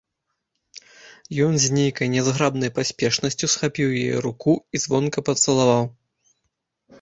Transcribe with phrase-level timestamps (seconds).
[1.47, 5.85] Ён з нейкай нязграбнай паспешнасцю схапіў яе руку і звонка пацалаваў.